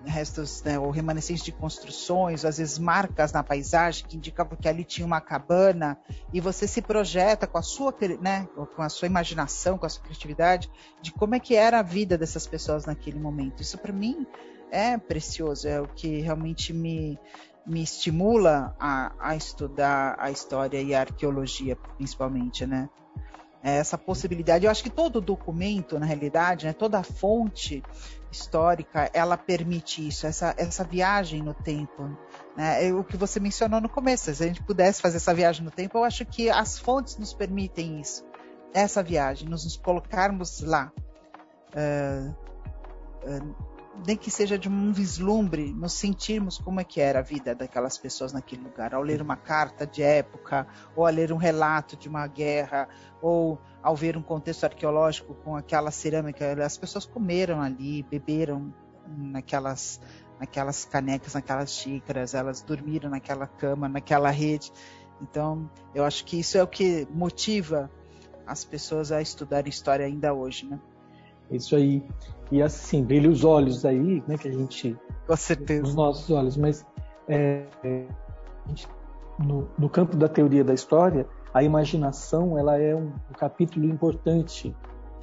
restos 0.05 0.61
né, 0.65 0.77
ou 0.77 0.91
remanescentes 0.91 1.45
de 1.45 1.53
construções, 1.53 2.45
às 2.45 2.59
vezes 2.59 2.81
marcas 2.81 3.33
na 3.33 3.45
paisagem 3.45 4.05
que 4.05 4.17
indicavam 4.17 4.57
que 4.57 4.69
ali 4.69 4.83
tinha 4.83 5.07
uma 5.07 5.21
cabana, 5.21 5.97
e 6.33 6.41
você 6.41 6.67
se 6.67 6.83
projeta 6.83 7.47
com 7.47 7.59
a 7.59 7.63
sua, 7.63 7.95
né, 8.21 8.49
com 8.75 8.83
a 8.83 8.89
sua 8.89 9.07
imaginação, 9.07 9.79
com 9.79 9.87
a 9.87 9.89
sua 9.89 10.03
criatividade, 10.03 10.69
de 11.01 11.13
como 11.13 11.37
é 11.37 11.39
que 11.39 11.55
era 11.55 11.79
a 11.79 11.83
vida 11.83 12.19
dessas 12.19 12.45
pessoas 12.45 12.87
naquele 12.87 13.21
momento. 13.21 13.63
Isso 13.63 13.79
para 13.79 13.93
mim 13.93 14.27
é 14.73 14.99
precioso, 14.99 15.69
é 15.69 15.81
o 15.81 15.87
que 15.87 16.21
realmente 16.21 16.73
me 16.73 17.19
me 17.71 17.83
estimula 17.83 18.75
a, 18.81 19.13
a 19.21 19.37
estudar 19.37 20.17
a 20.19 20.31
história 20.31 20.83
e 20.83 20.93
a 20.93 21.01
arqueologia, 21.01 21.77
principalmente, 21.97 22.67
né? 22.67 22.91
É 23.63 23.77
essa 23.77 23.97
possibilidade. 23.97 24.65
Eu 24.65 24.71
acho 24.71 24.83
que 24.83 24.91
todo 24.91 25.21
documento, 25.21 25.99
na 25.99 26.07
realidade, 26.07 26.67
né, 26.67 26.73
toda 26.73 27.03
fonte 27.03 27.83
histórica, 28.33 29.11
ela 29.13 29.37
permite 29.37 30.07
isso, 30.07 30.27
essa, 30.27 30.55
essa 30.57 30.83
viagem 30.83 31.43
no 31.43 31.53
tempo. 31.53 32.17
Né? 32.57 32.89
É 32.89 32.93
o 32.95 33.05
que 33.05 33.19
você 33.19 33.39
mencionou 33.39 33.81
no 33.81 33.89
começo, 33.89 34.35
se 34.35 34.43
a 34.43 34.47
gente 34.47 34.63
pudesse 34.63 35.03
fazer 35.03 35.19
essa 35.19 35.35
viagem 35.35 35.63
no 35.63 35.71
tempo, 35.71 35.99
eu 35.99 36.05
acho 36.05 36.25
que 36.25 36.49
as 36.49 36.79
fontes 36.79 37.19
nos 37.19 37.35
permitem 37.35 38.01
isso, 38.01 38.25
essa 38.73 39.03
viagem, 39.03 39.49
nos, 39.49 39.65
nos 39.65 39.77
colocarmos 39.77 40.63
lá. 40.63 40.91
Uh, 41.75 42.35
uh, 43.29 43.70
nem 44.07 44.17
que 44.17 44.31
seja 44.31 44.59
de 44.59 44.69
um 44.69 44.93
vislumbre, 44.93 45.73
nos 45.73 45.93
sentirmos 45.93 46.59
como 46.59 46.81
é 46.81 46.85
que 46.85 47.01
era 47.01 47.19
a 47.19 47.23
vida 47.23 47.55
daquelas 47.55 47.99
pessoas 47.99 48.33
naquele 48.33 48.63
lugar, 48.63 48.95
ao 48.95 49.03
ler 49.03 49.21
uma 49.21 49.37
carta 49.37 49.87
de 49.87 50.03
época, 50.03 50.67
ou 50.97 51.07
a 51.07 51.11
ler 51.11 51.33
um 51.33 51.37
relato 51.37 51.97
de 51.97 52.09
uma 52.09 52.27
guerra, 52.27 52.89
ou 53.21 53.59
ao 53.83 53.95
ver 53.95 54.17
um 54.17 54.23
contexto 54.23 54.65
arqueológico 54.65 55.35
com 55.35 55.57
aquela 55.57 55.91
cerâmica, 55.91 56.53
as 56.65 56.77
pessoas 56.77 57.05
comeram 57.05 57.61
ali, 57.61 58.03
beberam 58.03 58.73
naquelas 59.07 60.01
naquelas 60.39 60.87
canecas, 60.87 61.35
naquelas 61.35 61.71
xícaras, 61.71 62.33
elas 62.33 62.63
dormiram 62.63 63.11
naquela 63.11 63.47
cama, 63.47 63.87
naquela 63.87 64.31
rede. 64.31 64.73
Então, 65.21 65.71
eu 65.95 66.03
acho 66.03 66.25
que 66.25 66.41
isso 66.41 66.57
é 66.57 66.63
o 66.63 66.67
que 66.67 67.07
motiva 67.11 67.91
as 68.47 68.65
pessoas 68.65 69.13
a 69.13 69.21
estudar 69.21 69.69
história 69.69 70.07
ainda 70.07 70.33
hoje, 70.33 70.65
né? 70.65 70.81
Isso 71.51 71.75
aí. 71.75 72.03
E 72.51 72.63
assim, 72.63 73.05
brilha 73.05 73.31
os 73.31 73.45
olhos 73.45 73.85
aí, 73.85 74.23
né? 74.27 74.37
Que 74.37 74.49
a 74.49 74.53
gente. 74.53 74.97
Com 75.27 75.37
certeza. 75.37 75.83
Os 75.83 75.95
nossos 75.95 76.31
olhos. 76.31 76.57
Mas 76.57 76.85
é, 77.29 77.65
gente, 78.67 78.89
no, 79.39 79.69
no, 79.79 79.89
campo 79.89 80.17
da 80.17 80.29
teoria 80.29 80.65
da 80.65 80.75
história, 80.75 81.27
a 81.55 81.63
imaginação 81.63 82.59
ela 82.59 82.79
é 82.79 82.95
um, 82.95 83.13
um, 83.31 83.35
capítulo 83.39 83.87
importante, 83.87 84.75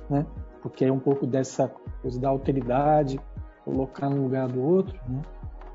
né? 0.10 0.26
Porque 0.62 0.86
é 0.86 0.92
um 0.92 1.00
pouco 1.00 1.26
dessa 1.26 1.72
coisa 2.02 2.20
da 2.20 2.30
alteridade, 2.30 3.20
colocar 3.64 4.10
no 4.10 4.24
lugar 4.24 4.48
do 4.48 4.62
outro, 4.62 4.98
né? 5.08 5.22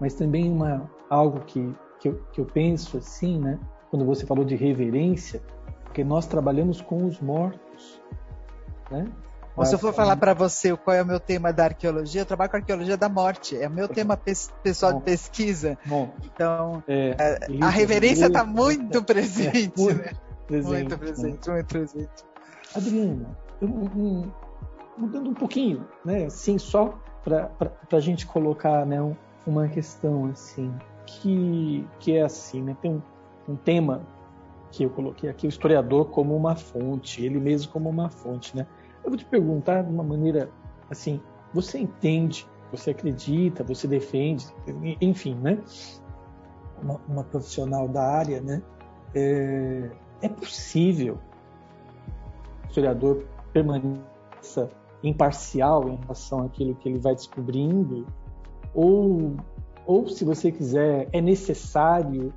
Mas 0.01 0.15
também 0.15 0.51
uma, 0.51 0.91
algo 1.09 1.41
que, 1.41 1.75
que, 2.01 2.09
eu, 2.09 2.23
que 2.33 2.41
eu 2.41 2.47
penso 2.47 2.99
assim, 2.99 3.39
né? 3.39 3.59
Quando 3.91 4.05
você 4.05 4.27
falou 4.27 4.45
de 4.45 4.57
reverência, 4.57 5.43
porque 5.85 6.03
nós 6.03 6.27
trabalhamos 6.27 6.81
com 6.81 7.05
os 7.05 7.21
mortos, 7.21 8.03
né? 8.91 9.07
Bom, 9.55 9.65
se 9.65 9.75
eu 9.75 9.79
for 9.79 9.93
falar 9.93 10.17
para 10.17 10.33
você 10.33 10.75
qual 10.77 10.97
é 10.97 11.03
o 11.03 11.07
meu 11.07 11.21
tema 11.21 11.53
da 11.53 11.65
arqueologia, 11.65 12.23
eu 12.23 12.27
trabalho 12.27 12.51
com 12.51 12.57
arqueologia 12.57 12.97
da 12.97 13.09
morte. 13.09 13.57
É 13.57 13.69
o 13.69 13.71
meu 13.71 13.87
tema 13.87 14.17
pessoal 14.17 14.93
Bom. 14.93 14.99
de 14.99 15.05
pesquisa. 15.05 15.79
Bom, 15.85 16.15
então, 16.25 16.83
é, 16.89 17.15
é 17.19 17.39
a 17.61 17.69
reverência 17.69 18.27
está 18.27 18.45
muito 18.45 18.99
é, 18.99 19.03
presente. 19.03 19.59
É, 19.59 19.83
muito, 19.83 20.03
né? 20.03 20.13
presente, 20.47 20.73
muito 20.73 20.99
presente, 20.99 21.51
muito 21.51 21.67
presente. 21.67 22.25
Adriana, 22.75 23.37
eu, 23.61 23.69
um, 23.69 24.31
mudando 24.97 25.31
um 25.31 25.35
pouquinho, 25.35 25.87
né? 26.05 26.25
Assim, 26.25 26.59
só 26.59 26.99
para 27.23 27.51
a 27.93 28.01
gente 28.01 28.27
colocar 28.27 28.87
né, 28.87 28.99
uma 29.47 29.69
questão 29.69 30.27
assim, 30.27 30.73
que, 31.07 31.87
que 31.99 32.17
é 32.17 32.23
assim, 32.23 32.63
né? 32.63 32.77
Tem 32.81 32.91
um, 32.91 33.03
um 33.53 33.57
tema 33.57 34.03
que 34.71 34.85
eu 34.85 34.91
coloquei 34.91 35.29
aqui 35.29 35.47
o 35.47 35.51
historiador 35.51 36.07
como 36.07 36.35
uma 36.35 36.57
fonte, 36.57 37.23
ele 37.23 37.39
mesmo 37.39 37.71
como 37.71 37.91
uma 37.91 38.09
fonte, 38.09 38.57
né? 38.57 38.67
Eu 39.05 39.11
vou 39.11 39.17
te 39.17 39.25
perguntar 39.25 39.83
de 39.83 39.93
uma 39.93 40.03
maneira 40.03 40.51
assim, 40.91 41.21
você 41.53 41.79
entende, 41.79 42.47
você 42.71 42.91
acredita, 42.91 43.63
você 43.65 43.87
defende, 43.87 44.47
enfim, 45.01 45.35
né? 45.35 45.59
Uma, 46.83 47.01
uma 47.09 47.25
profissional 47.25 47.89
da 47.89 48.03
área, 48.03 48.41
né? 48.41 48.63
É, 49.15 49.91
é 50.23 50.29
possível 50.29 51.19
o 52.65 52.69
historiador 52.69 53.25
permaneça 53.53 54.71
imparcial 55.03 55.89
em 55.89 55.97
relação 55.97 56.47
àquilo 56.47 56.75
que 56.77 56.89
ele 56.89 56.99
vai 56.99 57.15
descobrindo, 57.15 58.07
ou, 58.75 59.37
ou 59.87 60.09
se 60.09 60.25
você 60.25 60.51
quiser, 60.51 61.09
é 61.13 61.21
necessário 61.21 62.33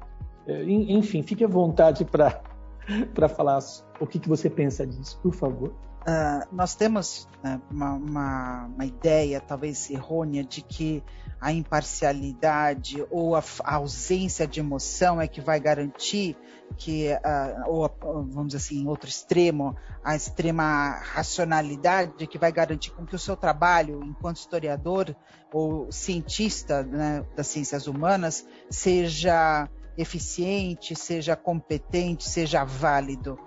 é, 0.48 0.64
enfim, 0.64 1.24
fique 1.24 1.44
à 1.44 1.48
vontade 1.48 2.06
para 2.06 2.40
falar 3.30 3.60
o 4.00 4.06
que, 4.06 4.20
que 4.20 4.30
você 4.30 4.50
pensa 4.50 4.86
disso, 4.86 5.20
por 5.22 5.34
favor. 5.34 5.74
Uh, 6.06 6.46
nós 6.56 6.76
temos 6.76 7.28
uh, 7.44 7.60
uma, 7.72 7.94
uma, 7.94 8.66
uma, 8.66 8.86
ideia, 8.86 9.42
talvez 9.42 9.90
errônea, 9.90 10.44
de 10.44 10.62
que 10.62 11.04
a 11.42 11.52
imparcialidade 11.52 13.04
ou 13.10 13.36
a, 13.36 13.44
a 13.64 13.76
ausência 13.76 14.46
de 14.46 14.60
emoção 14.60 15.20
é 15.20 15.28
que 15.28 15.42
vai 15.42 15.60
garantir 15.60 16.38
que, 16.78 17.08
uh, 17.12 17.68
ou 17.68 17.90
vamos 18.00 18.48
dizer 18.54 18.58
assim, 18.58 18.84
em 18.84 18.88
outro 18.88 19.10
extremo, 19.10 19.76
a 20.04 20.16
extrema 20.16 21.00
racionalidade 21.02 22.28
que 22.28 22.38
vai 22.38 22.52
garantir 22.52 22.92
com 22.92 23.04
que 23.04 23.16
o 23.16 23.20
seu 23.20 23.36
trabalho, 23.36 24.04
enquanto 24.04 24.38
historiador 24.38 25.16
ou 25.52 25.92
cientista 25.92 26.84
né, 26.84 27.26
das 27.36 27.48
ciências 27.48 27.88
humanas, 27.88 28.46
seja 28.70 29.68
eficiente, 29.98 30.96
seja 30.96 31.36
competente, 31.36 32.30
seja 32.30 32.64
válido. 32.64 33.40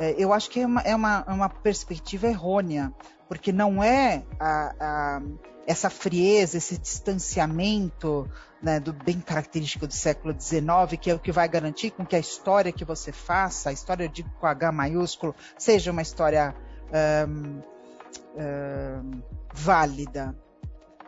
É, 0.00 0.14
eu 0.16 0.32
acho 0.32 0.48
que 0.48 0.60
é 0.60 0.66
uma, 0.66 0.80
é 0.80 0.96
uma, 0.96 1.24
é 1.28 1.30
uma 1.30 1.48
perspectiva 1.50 2.26
errônea, 2.26 2.90
porque 3.28 3.52
não 3.52 3.84
é 3.84 4.24
a, 4.40 4.74
a, 4.80 5.22
essa 5.66 5.90
frieza, 5.90 6.56
esse 6.56 6.78
distanciamento 6.78 8.26
né, 8.62 8.80
do 8.80 8.94
bem 8.94 9.20
característico 9.20 9.86
do 9.86 9.92
século 9.92 10.34
XIX, 10.34 10.98
que 10.98 11.10
é 11.10 11.14
o 11.14 11.18
que 11.18 11.30
vai 11.30 11.46
garantir 11.46 11.90
com 11.90 12.06
que 12.06 12.16
a 12.16 12.18
história 12.18 12.72
que 12.72 12.82
você 12.82 13.12
faça, 13.12 13.68
a 13.68 13.72
história 13.74 14.08
de 14.08 14.22
com 14.22 14.46
H 14.46 14.72
maiúsculo, 14.72 15.34
seja 15.58 15.90
uma 15.90 16.00
história 16.00 16.56
um, 17.28 17.60
um, 18.40 19.22
válida 19.52 20.34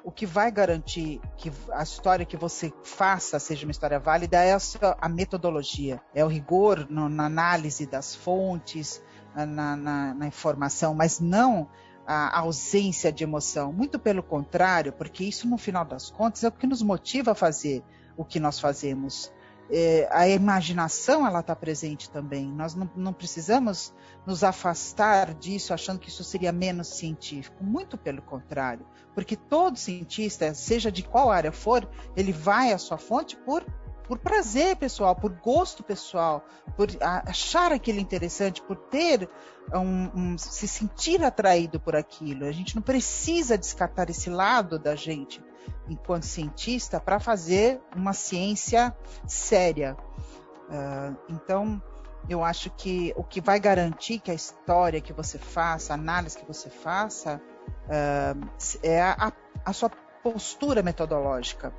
o 0.04 0.10
que 0.10 0.26
vai 0.26 0.50
garantir 0.50 1.20
que 1.36 1.52
a 1.72 1.82
história 1.82 2.26
que 2.26 2.36
você 2.36 2.72
faça 2.82 3.38
seja 3.38 3.66
uma 3.66 3.70
história 3.70 3.98
válida 3.98 4.42
é 4.42 4.52
a, 4.52 4.58
sua, 4.58 4.96
a 5.00 5.08
metodologia, 5.08 6.00
é 6.14 6.24
o 6.24 6.28
rigor 6.28 6.86
no, 6.90 7.08
na 7.08 7.26
análise 7.26 7.86
das 7.86 8.14
fontes, 8.14 9.02
na, 9.34 9.76
na, 9.76 10.14
na 10.14 10.26
informação, 10.26 10.94
mas 10.94 11.20
não 11.20 11.68
a 12.06 12.40
ausência 12.40 13.12
de 13.12 13.22
emoção. 13.22 13.72
Muito 13.72 13.98
pelo 13.98 14.22
contrário, 14.22 14.92
porque 14.92 15.24
isso, 15.24 15.48
no 15.48 15.56
final 15.56 15.84
das 15.84 16.10
contas, 16.10 16.42
é 16.42 16.48
o 16.48 16.52
que 16.52 16.66
nos 16.66 16.82
motiva 16.82 17.32
a 17.32 17.34
fazer 17.34 17.82
o 18.16 18.24
que 18.24 18.40
nós 18.40 18.58
fazemos 18.58 19.32
é, 19.72 20.06
a 20.10 20.28
imaginação 20.28 21.26
ela 21.26 21.40
está 21.40 21.56
presente 21.56 22.10
também. 22.10 22.46
Nós 22.46 22.74
não, 22.74 22.88
não, 22.94 23.12
precisamos 23.12 23.94
nos 24.26 24.44
afastar 24.44 25.32
disso 25.32 25.72
achando 25.72 25.98
que 25.98 26.10
isso 26.10 26.22
seria 26.22 26.52
menos 26.52 26.88
científico. 26.88 27.64
Muito 27.64 27.96
pelo 27.96 28.20
contrário, 28.20 28.86
porque 29.14 29.34
todo 29.34 29.78
cientista, 29.78 30.52
seja 30.52 30.92
de 30.92 31.02
qual 31.02 31.30
área 31.30 31.50
for, 31.50 31.88
ele 32.14 32.32
vai 32.32 32.72
à 32.72 32.76
sua 32.76 32.98
fonte 32.98 33.34
por 33.34 33.64
por 34.12 34.18
prazer 34.18 34.76
pessoal, 34.76 35.16
por 35.16 35.32
gosto 35.32 35.82
pessoal, 35.82 36.44
por 36.76 36.86
achar 37.00 37.72
aquilo 37.72 37.98
interessante, 37.98 38.60
por 38.60 38.76
ter 38.76 39.26
um, 39.72 40.32
um, 40.32 40.36
se 40.36 40.68
sentir 40.68 41.24
atraído 41.24 41.80
por 41.80 41.96
aquilo. 41.96 42.44
A 42.44 42.52
gente 42.52 42.74
não 42.74 42.82
precisa 42.82 43.56
descartar 43.56 44.10
esse 44.10 44.28
lado 44.28 44.78
da 44.78 44.94
gente 44.94 45.42
enquanto 45.88 46.24
cientista 46.24 47.00
para 47.00 47.18
fazer 47.18 47.80
uma 47.96 48.12
ciência 48.12 48.94
séria. 49.26 49.96
Uh, 50.68 51.16
então, 51.30 51.82
eu 52.28 52.44
acho 52.44 52.68
que 52.68 53.14
o 53.16 53.24
que 53.24 53.40
vai 53.40 53.58
garantir 53.58 54.18
que 54.18 54.30
a 54.30 54.34
história 54.34 55.00
que 55.00 55.14
você 55.14 55.38
faça, 55.38 55.94
a 55.94 55.96
análise 55.96 56.36
que 56.36 56.44
você 56.44 56.68
faça, 56.68 57.40
uh, 57.86 58.50
é 58.82 59.00
a, 59.00 59.32
a, 59.64 59.72
sua 59.72 59.90
postura 60.22 60.82
metodológica 60.82 61.72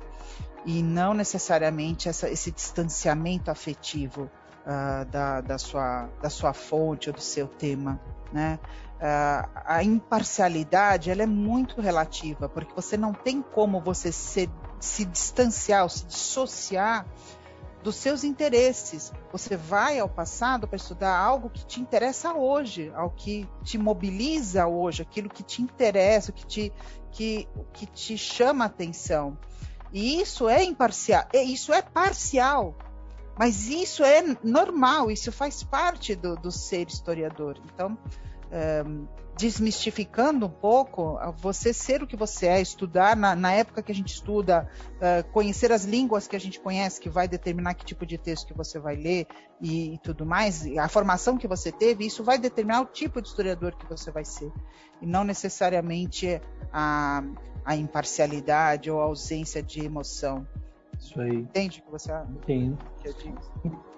e 0.64 0.82
não 0.82 1.14
necessariamente 1.14 2.08
essa, 2.08 2.28
esse 2.28 2.50
distanciamento 2.50 3.50
afetivo 3.50 4.30
uh, 4.64 5.04
da, 5.10 5.40
da, 5.40 5.58
sua, 5.58 6.08
da 6.22 6.30
sua 6.30 6.52
fonte 6.52 7.08
ou 7.08 7.14
do 7.14 7.20
seu 7.20 7.46
tema. 7.46 8.00
Né? 8.32 8.58
Uh, 8.96 9.48
a 9.66 9.82
imparcialidade 9.82 11.10
ela 11.10 11.22
é 11.22 11.26
muito 11.26 11.80
relativa, 11.80 12.48
porque 12.48 12.74
você 12.74 12.96
não 12.96 13.12
tem 13.12 13.42
como 13.42 13.80
você 13.80 14.10
se, 14.10 14.50
se 14.80 15.04
distanciar 15.04 15.82
ou 15.82 15.88
se 15.88 16.06
dissociar 16.06 17.06
dos 17.82 17.96
seus 17.96 18.24
interesses. 18.24 19.12
Você 19.30 19.56
vai 19.56 19.98
ao 19.98 20.08
passado 20.08 20.66
para 20.66 20.76
estudar 20.76 21.14
algo 21.14 21.50
que 21.50 21.66
te 21.66 21.80
interessa 21.80 22.32
hoje, 22.32 22.90
ao 22.94 23.10
que 23.10 23.46
te 23.62 23.76
mobiliza 23.76 24.66
hoje, 24.66 25.02
aquilo 25.02 25.28
que 25.28 25.42
te 25.42 25.60
interessa, 25.60 26.32
que 26.32 26.46
te, 26.46 26.72
que, 27.12 27.46
que 27.74 27.86
te 27.86 28.16
chama 28.16 28.64
a 28.64 28.68
atenção. 28.68 29.36
E 29.94 30.20
isso 30.20 30.48
é 30.48 30.64
imparcial, 30.64 31.24
isso 31.32 31.72
é 31.72 31.80
parcial, 31.80 32.74
mas 33.38 33.68
isso 33.68 34.02
é 34.02 34.36
normal, 34.42 35.08
isso 35.08 35.30
faz 35.30 35.62
parte 35.62 36.16
do, 36.16 36.34
do 36.34 36.50
ser 36.50 36.88
historiador. 36.88 37.56
Então, 37.72 37.96
desmistificando 39.36 40.46
um 40.46 40.50
pouco, 40.50 41.18
você 41.38 41.72
ser 41.72 42.02
o 42.02 42.06
que 42.06 42.16
você 42.16 42.46
é, 42.46 42.60
estudar 42.60 43.16
na, 43.16 43.34
na 43.34 43.52
época 43.52 43.82
que 43.82 43.90
a 43.90 43.94
gente 43.94 44.14
estuda, 44.14 44.68
uh, 44.96 45.28
conhecer 45.32 45.72
as 45.72 45.84
línguas 45.84 46.28
que 46.28 46.36
a 46.36 46.40
gente 46.40 46.60
conhece, 46.60 47.00
que 47.00 47.08
vai 47.08 47.26
determinar 47.26 47.74
que 47.74 47.84
tipo 47.84 48.06
de 48.06 48.16
texto 48.16 48.46
que 48.46 48.54
você 48.54 48.78
vai 48.78 48.94
ler 48.94 49.26
e, 49.60 49.94
e 49.94 49.98
tudo 49.98 50.24
mais, 50.24 50.64
a 50.76 50.88
formação 50.88 51.36
que 51.36 51.48
você 51.48 51.72
teve, 51.72 52.06
isso 52.06 52.22
vai 52.22 52.38
determinar 52.38 52.82
o 52.82 52.86
tipo 52.86 53.20
de 53.20 53.28
historiador 53.28 53.74
que 53.76 53.86
você 53.86 54.10
vai 54.10 54.24
ser. 54.24 54.52
E 55.02 55.06
não 55.06 55.24
necessariamente 55.24 56.40
a, 56.72 57.24
a 57.64 57.76
imparcialidade 57.76 58.90
ou 58.90 59.00
a 59.00 59.04
ausência 59.04 59.62
de 59.62 59.84
emoção. 59.84 60.46
Isso 60.98 61.20
aí. 61.20 61.38
Entende 61.38 61.80
o 61.80 61.82
que 61.84 61.90
você 61.90 62.12
Entendo. 62.12 62.78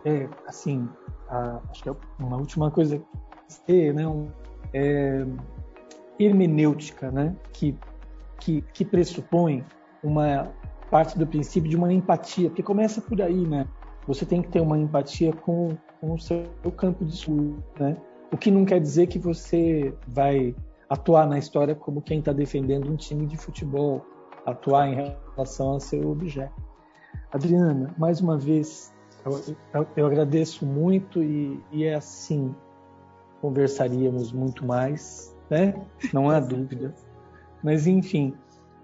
É, 0.05 0.29
assim, 0.47 0.89
a, 1.29 1.61
acho 1.71 1.83
que 1.83 1.89
é 1.89 1.97
uma 2.19 2.37
última 2.37 2.71
coisa 2.71 3.03
ter 3.65 3.93
né, 3.95 4.07
um, 4.07 4.29
é, 4.73 5.25
hermenêutica, 6.19 7.11
né, 7.11 7.35
que, 7.53 7.77
que, 8.41 8.63
que 8.73 8.85
pressupõe 8.85 9.65
uma 10.03 10.53
parte 10.91 11.19
do 11.19 11.27
princípio 11.27 11.69
de 11.69 11.77
uma 11.77 11.93
empatia, 11.93 12.49
porque 12.49 12.63
começa 12.63 13.01
por 13.01 13.21
aí, 13.21 13.47
né? 13.47 13.67
Você 14.07 14.25
tem 14.25 14.41
que 14.41 14.49
ter 14.49 14.61
uma 14.61 14.79
empatia 14.79 15.33
com, 15.33 15.77
com 16.01 16.15
o 16.15 16.19
seu 16.19 16.45
campo 16.77 17.05
de 17.05 17.15
estudo, 17.15 17.63
né? 17.79 17.97
O 18.31 18.37
que 18.37 18.51
não 18.51 18.65
quer 18.65 18.81
dizer 18.81 19.09
que 19.09 19.19
você 19.19 19.93
vai 20.07 20.55
atuar 20.89 21.27
na 21.27 21.39
história 21.39 21.75
como 21.75 22.01
quem 22.01 22.21
está 22.21 22.33
defendendo 22.33 22.91
um 22.91 22.97
time 22.97 23.27
de 23.27 23.37
futebol, 23.37 24.05
atuar 24.45 24.89
em 24.89 25.15
relação 25.35 25.71
ao 25.71 25.81
seu 25.81 26.11
objeto. 26.11 26.55
Adriana, 27.33 27.95
mais 27.99 28.21
uma 28.21 28.39
vez, 28.39 28.95
eu, 29.25 29.57
eu, 29.75 29.87
eu 29.97 30.07
agradeço 30.07 30.65
muito 30.65 31.23
e, 31.23 31.61
e 31.73 31.85
é 31.85 31.95
assim, 31.95 32.55
conversaríamos 33.41 34.33
muito 34.33 34.65
mais, 34.65 35.37
né? 35.51 35.75
Não 36.13 36.31
há 36.31 36.39
dúvida. 36.41 36.95
Mas 37.63 37.87
enfim, 37.87 38.35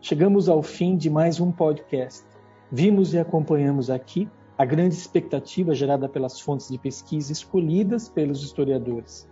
chegamos 0.00 0.48
ao 0.48 0.62
fim 0.62 0.96
de 0.96 1.08
mais 1.08 1.38
um 1.38 1.52
podcast. 1.52 2.24
Vimos 2.70 3.14
e 3.14 3.18
acompanhamos 3.18 3.90
aqui 3.90 4.28
a 4.58 4.64
grande 4.64 4.94
expectativa 4.94 5.74
gerada 5.74 6.08
pelas 6.08 6.40
fontes 6.40 6.68
de 6.68 6.78
pesquisa 6.78 7.32
escolhidas 7.32 8.08
pelos 8.08 8.42
historiadores. 8.42 9.28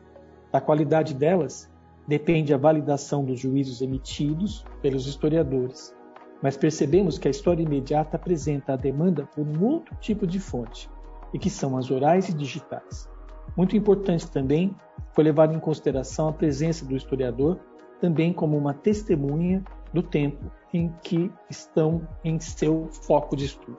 Da 0.53 0.61
qualidade 0.61 1.15
delas 1.15 1.71
depende 2.07 2.53
a 2.53 2.59
validação 2.59 3.25
dos 3.25 3.39
juízos 3.41 3.81
emitidos 3.81 4.65
pelos 4.83 5.07
historiadores. 5.07 5.95
Mas 6.43 6.57
percebemos 6.57 7.19
que 7.19 7.29
a 7.29 7.31
história 7.31 7.63
imediata 7.63 8.17
apresenta 8.17 8.73
a 8.73 8.77
demanda 8.77 9.27
por 9.35 9.47
um 9.47 9.65
outro 9.65 9.95
tipo 9.97 10.27
de 10.27 10.41
fonte, 10.41 10.89
e 11.33 11.39
que 11.39 11.51
são 11.51 11.77
as 11.77 11.91
orais 11.91 12.29
e 12.29 12.35
digitais. 12.35 13.09
Muito 13.57 13.77
importante 13.77 14.31
também 14.31 14.75
foi 15.13 15.25
levar 15.25 15.53
em 15.53 15.61
consideração 15.61 16.29
a 16.29 16.33
presença 16.33 16.85
do 16.85 16.97
historiador 16.97 17.59
também 18.01 18.33
como 18.33 18.57
uma 18.57 18.73
testemunha 18.73 19.63
do 19.93 20.03
tempo 20.03 20.51
em 20.73 20.93
que 21.03 21.31
estão 21.49 22.07
em 22.25 22.39
seu 22.41 22.89
foco 22.91 23.37
de 23.37 23.45
estudo. 23.45 23.79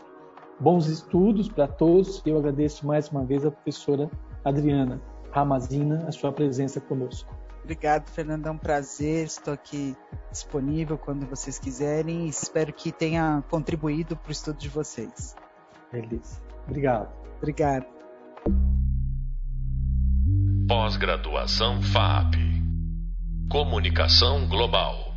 Bons 0.60 0.88
estudos 0.88 1.50
para 1.50 1.68
todos. 1.68 2.22
Eu 2.26 2.38
agradeço 2.38 2.86
mais 2.86 3.10
uma 3.10 3.26
vez 3.26 3.46
a 3.46 3.52
professora 3.52 4.10
Adriana 4.46 5.02
Ramazina 5.32 6.06
a 6.08 6.12
sua 6.12 6.32
presença 6.32 6.80
conosco. 6.80 7.34
Obrigado, 7.64 8.10
Fernando. 8.10 8.48
É 8.48 8.52
um 8.52 8.58
prazer. 8.58 9.26
Estou 9.26 9.54
aqui 9.54 9.96
disponível 10.32 10.98
quando 10.98 11.26
vocês 11.28 11.60
quiserem. 11.60 12.28
Espero 12.28 12.74
que 12.74 12.92
tenha 12.92 13.44
contribuído 13.50 14.16
para 14.16 14.30
o 14.30 14.32
estudo 14.32 14.58
de 14.58 14.70
vocês. 14.70 15.36
Beleza. 15.92 16.42
Obrigado. 16.66 17.10
Obrigado. 17.38 17.86
Pós-graduação 20.68 21.82
FAP. 21.82 22.36
Comunicação 23.50 24.48
Global. 24.48 25.11